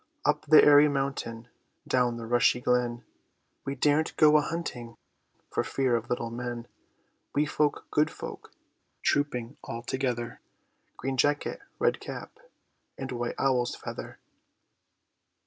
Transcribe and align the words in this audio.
Up 0.25 0.45
the 0.47 0.63
airy 0.63 0.89
mountain, 0.89 1.47
Down 1.87 2.17
the 2.17 2.25
rushy 2.25 2.59
glen, 2.59 3.03
We 3.65 3.75
daren't 3.75 4.17
go 4.17 4.35
a 4.37 4.41
hunting 4.41 4.97
For 5.51 5.63
fear 5.63 5.95
of 5.95 6.09
little 6.09 6.31
men; 6.31 6.67
Wee 7.35 7.45
folk, 7.45 7.85
good 7.91 8.09
folk, 8.09 8.51
Trooping 9.03 9.57
all 9.63 9.83
together, 9.83 10.41
Green 10.97 11.17
jacket, 11.17 11.59
red 11.77 11.99
cap, 11.99 12.39
And 12.97 13.11
white 13.11 13.35
owl's 13.37 13.75
feather! 13.75 14.17